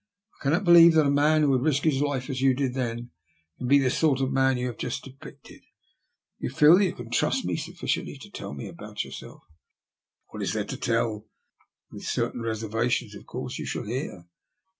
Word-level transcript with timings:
I 0.39 0.43
cannot 0.43 0.63
believe 0.63 0.95
that 0.95 1.05
a 1.05 1.11
man 1.11 1.41
who 1.43 1.51
would 1.51 1.61
risk 1.61 1.83
his 1.83 2.01
life, 2.01 2.27
as 2.31 2.41
you 2.41 2.55
did 2.55 2.73
then, 2.73 3.11
can 3.59 3.67
be 3.67 3.77
the 3.77 3.91
sort 3.91 4.19
of 4.19 4.31
man 4.31 4.57
you 4.57 4.65
have 4.65 4.79
just 4.79 5.03
depicted. 5.03 5.59
Do 5.61 6.47
you 6.47 6.49
feel 6.49 6.79
that 6.79 6.85
you 6.85 6.93
can 6.93 7.11
trust 7.11 7.45
me 7.45 7.55
sufficiently 7.55 8.17
to 8.17 8.31
tell 8.31 8.55
me 8.55 8.67
about 8.67 9.03
yourself?" 9.03 9.43
What 10.29 10.39
there 10.39 10.63
is 10.63 10.67
to 10.71 10.77
tell, 10.77 11.27
with 11.91 12.01
certain 12.05 12.41
reservations, 12.41 13.13
of 13.13 13.27
course, 13.27 13.59
you 13.59 13.67
shall 13.67 13.83
hear. 13.83 14.25